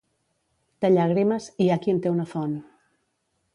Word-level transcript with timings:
De 0.85 0.91
llàgrimes, 0.93 1.51
hi 1.65 1.69
ha 1.75 1.79
qui 1.85 1.95
en 1.95 2.01
té 2.07 2.17
una 2.17 2.27
font. 2.35 2.59